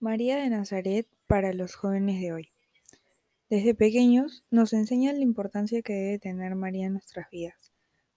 María 0.00 0.36
de 0.36 0.48
Nazaret 0.48 1.08
para 1.26 1.52
los 1.52 1.74
jóvenes 1.74 2.20
de 2.20 2.32
hoy. 2.32 2.52
Desde 3.50 3.74
pequeños 3.74 4.44
nos 4.48 4.72
enseñan 4.72 5.16
la 5.16 5.24
importancia 5.24 5.82
que 5.82 5.92
debe 5.92 6.18
tener 6.20 6.54
María 6.54 6.86
en 6.86 6.92
nuestras 6.92 7.28
vidas, 7.30 7.72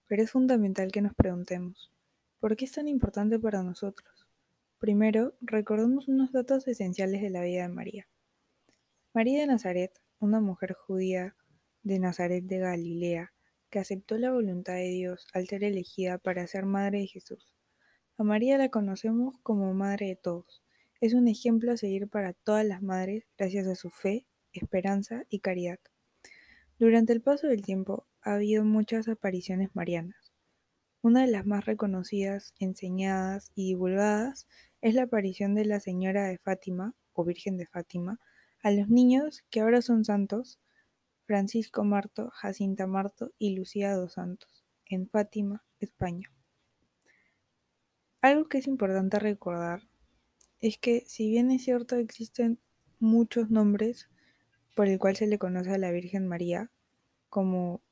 pero 0.06 0.22
es 0.22 0.30
fundamental 0.30 0.92
que 0.92 1.02
nos 1.02 1.12
preguntemos, 1.12 1.90
¿por 2.38 2.54
qué 2.54 2.66
es 2.66 2.72
tan 2.72 2.86
importante 2.86 3.36
para 3.40 3.64
nosotros? 3.64 4.28
Primero, 4.78 5.34
recordemos 5.40 6.06
unos 6.06 6.30
datos 6.30 6.68
esenciales 6.68 7.20
de 7.20 7.30
la 7.30 7.42
vida 7.42 7.62
de 7.62 7.74
María. 7.74 8.06
María 9.12 9.40
de 9.40 9.48
Nazaret, 9.48 9.90
una 10.20 10.38
mujer 10.38 10.74
judía 10.74 11.34
de 11.82 11.98
Nazaret 11.98 12.44
de 12.44 12.58
Galilea, 12.58 13.32
que 13.70 13.80
aceptó 13.80 14.18
la 14.18 14.30
voluntad 14.30 14.74
de 14.74 14.90
Dios 14.90 15.26
al 15.32 15.48
ser 15.48 15.64
elegida 15.64 16.18
para 16.18 16.46
ser 16.46 16.64
madre 16.64 17.00
de 17.00 17.06
Jesús. 17.08 17.52
A 18.18 18.22
María 18.22 18.56
la 18.56 18.68
conocemos 18.68 19.36
como 19.42 19.74
madre 19.74 20.06
de 20.06 20.16
todos 20.16 20.62
es 21.02 21.14
un 21.14 21.26
ejemplo 21.26 21.72
a 21.72 21.76
seguir 21.76 22.08
para 22.08 22.32
todas 22.32 22.64
las 22.64 22.80
madres 22.80 23.24
gracias 23.36 23.66
a 23.66 23.74
su 23.74 23.90
fe, 23.90 24.24
esperanza 24.52 25.24
y 25.28 25.40
caridad. 25.40 25.80
Durante 26.78 27.12
el 27.12 27.20
paso 27.20 27.48
del 27.48 27.62
tiempo 27.62 28.06
ha 28.20 28.34
habido 28.34 28.64
muchas 28.64 29.08
apariciones 29.08 29.70
marianas. 29.74 30.32
Una 31.02 31.22
de 31.22 31.26
las 31.26 31.44
más 31.44 31.66
reconocidas, 31.66 32.54
enseñadas 32.60 33.50
y 33.56 33.66
divulgadas 33.66 34.46
es 34.80 34.94
la 34.94 35.02
aparición 35.02 35.56
de 35.56 35.64
la 35.64 35.80
Señora 35.80 36.28
de 36.28 36.38
Fátima 36.38 36.94
o 37.14 37.24
Virgen 37.24 37.56
de 37.56 37.66
Fátima 37.66 38.20
a 38.62 38.70
los 38.70 38.88
niños 38.88 39.42
que 39.50 39.58
ahora 39.58 39.82
son 39.82 40.04
santos, 40.04 40.60
Francisco 41.26 41.82
Marto, 41.82 42.30
Jacinta 42.30 42.86
Marto 42.86 43.32
y 43.38 43.56
Lucía 43.56 43.96
dos 43.96 44.12
Santos, 44.12 44.64
en 44.86 45.08
Fátima, 45.08 45.64
España. 45.80 46.30
Algo 48.20 48.48
que 48.48 48.58
es 48.58 48.68
importante 48.68 49.18
recordar 49.18 49.82
es 50.62 50.78
que 50.78 51.04
si 51.06 51.28
bien 51.28 51.50
es 51.50 51.64
cierto 51.64 51.96
existen 51.96 52.58
muchos 53.00 53.50
nombres 53.50 54.08
por 54.76 54.86
el 54.86 54.98
cual 54.98 55.16
se 55.16 55.26
le 55.26 55.38
conoce 55.38 55.72
a 55.72 55.78
la 55.78 55.90
Virgen 55.90 56.28
María, 56.28 56.70
como 57.28 57.82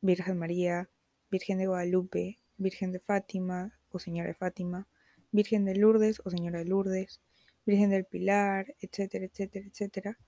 Virgen 0.00 0.38
María, 0.38 0.88
Virgen 1.30 1.58
de 1.58 1.66
Guadalupe, 1.66 2.38
Virgen 2.56 2.92
de 2.92 3.00
Fátima 3.00 3.76
o 3.90 3.98
Señora 3.98 4.28
de 4.28 4.34
Fátima, 4.34 4.86
Virgen 5.32 5.64
de 5.64 5.74
Lourdes 5.74 6.22
o 6.24 6.30
Señora 6.30 6.60
de 6.60 6.66
Lourdes, 6.66 7.20
Virgen 7.66 7.90
del 7.90 8.04
Pilar, 8.04 8.76
etcétera, 8.80 9.24
etcétera, 9.24 9.66
etcétera, 9.66 10.18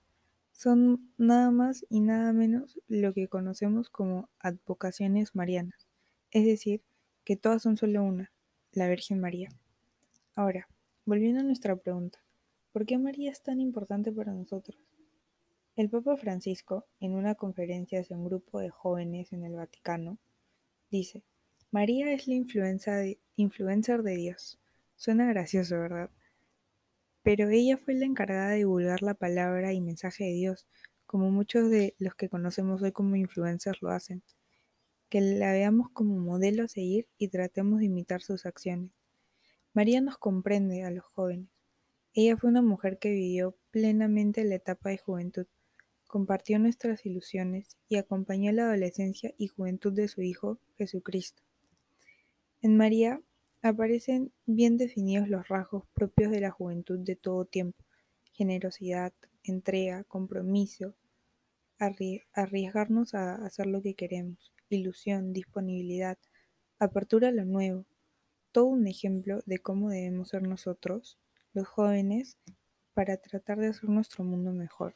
son 0.51 1.13
nada 1.17 1.51
más 1.51 1.85
y 1.87 2.01
nada 2.01 2.33
menos 2.33 2.81
lo 2.89 3.13
que 3.13 3.29
conocemos 3.29 3.89
como 3.89 4.29
advocaciones 4.39 5.35
marianas, 5.35 5.87
es 6.31 6.45
decir, 6.45 6.81
que 7.23 7.37
todas 7.37 7.61
son 7.61 7.77
solo 7.77 8.03
una, 8.03 8.33
la 8.73 8.89
Virgen 8.89 9.21
María. 9.21 9.49
Ahora, 10.35 10.67
Volviendo 11.07 11.39
a 11.39 11.43
nuestra 11.43 11.73
pregunta, 11.77 12.19
¿por 12.73 12.85
qué 12.85 12.97
María 12.97 13.31
es 13.31 13.41
tan 13.41 13.61
importante 13.61 14.11
para 14.11 14.33
nosotros? 14.33 14.77
El 15.77 15.89
Papa 15.89 16.17
Francisco, 16.17 16.85
en 16.99 17.13
una 17.13 17.33
conferencia 17.35 18.01
hacia 18.01 18.17
un 18.17 18.25
grupo 18.25 18.59
de 18.59 18.69
jóvenes 18.69 19.31
en 19.31 19.45
el 19.45 19.55
Vaticano, 19.55 20.17
dice, 20.91 21.23
María 21.71 22.11
es 22.11 22.27
la 22.27 22.33
influencer 22.33 24.03
de 24.03 24.15
Dios. 24.17 24.59
Suena 24.97 25.25
gracioso, 25.27 25.79
¿verdad? 25.79 26.09
Pero 27.23 27.47
ella 27.47 27.77
fue 27.77 27.93
la 27.93 28.05
encargada 28.05 28.49
de 28.49 28.57
divulgar 28.57 29.01
la 29.01 29.13
palabra 29.13 29.71
y 29.71 29.79
mensaje 29.79 30.25
de 30.25 30.33
Dios, 30.33 30.67
como 31.05 31.31
muchos 31.31 31.69
de 31.69 31.95
los 31.99 32.15
que 32.15 32.27
conocemos 32.27 32.81
hoy 32.81 32.91
como 32.91 33.15
influencers 33.15 33.81
lo 33.81 33.91
hacen. 33.91 34.23
Que 35.07 35.21
la 35.21 35.53
veamos 35.53 35.89
como 35.89 36.19
modelo 36.19 36.65
a 36.65 36.67
seguir 36.67 37.07
y 37.17 37.29
tratemos 37.29 37.79
de 37.79 37.85
imitar 37.85 38.21
sus 38.21 38.45
acciones. 38.45 38.91
María 39.77 40.01
nos 40.01 40.17
comprende 40.17 40.81
a 40.81 40.89
los 40.89 41.05
jóvenes. 41.05 41.49
Ella 42.15 42.35
fue 42.35 42.49
una 42.49 42.63
mujer 42.63 42.97
que 42.97 43.11
vivió 43.11 43.55
plenamente 43.69 44.43
la 44.43 44.55
etapa 44.55 44.89
de 44.89 44.97
juventud, 44.97 45.45
compartió 46.07 46.57
nuestras 46.57 47.05
ilusiones 47.05 47.77
y 47.87 47.97
acompañó 47.97 48.51
la 48.53 48.63
adolescencia 48.63 49.35
y 49.37 49.49
juventud 49.49 49.93
de 49.93 50.07
su 50.07 50.23
Hijo 50.23 50.57
Jesucristo. 50.79 51.43
En 52.63 52.75
María 52.75 53.21
aparecen 53.61 54.31
bien 54.47 54.77
definidos 54.77 55.29
los 55.29 55.47
rasgos 55.47 55.83
propios 55.93 56.31
de 56.31 56.41
la 56.41 56.49
juventud 56.49 56.97
de 56.97 57.15
todo 57.15 57.45
tiempo, 57.45 57.77
generosidad, 58.33 59.13
entrega, 59.43 60.05
compromiso, 60.05 60.95
arriesgarnos 62.33 63.13
a 63.13 63.35
hacer 63.45 63.67
lo 63.67 63.83
que 63.83 63.93
queremos, 63.93 64.51
ilusión, 64.71 65.33
disponibilidad, 65.33 66.17
apertura 66.79 67.27
a 67.27 67.31
lo 67.31 67.45
nuevo, 67.45 67.85
todo 68.57 68.65
un 68.65 68.87
ejemplo 68.87 69.43
de 69.45 69.59
cómo 69.59 69.91
debemos 69.91 70.29
ser 70.29 70.41
nosotros, 70.41 71.19
los 71.53 71.67
jóvenes, 71.67 72.39
para 72.95 73.17
tratar 73.17 73.59
de 73.59 73.67
hacer 73.67 73.87
nuestro 73.87 74.23
mundo 74.23 74.51
mejor. 74.51 74.95